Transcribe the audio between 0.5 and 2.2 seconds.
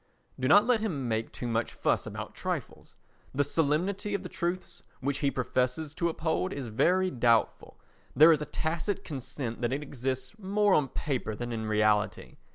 let him make too much fuss